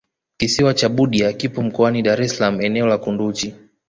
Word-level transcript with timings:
kisiwa 0.37 0.73
cha 0.73 0.89
budya 0.89 1.33
kipo 1.33 1.61
mkoani 1.63 2.01
dar 2.01 2.21
es 2.21 2.37
salaam 2.37 2.61
eneo 2.61 2.87
la 2.87 2.97
kunduchi 2.97 3.53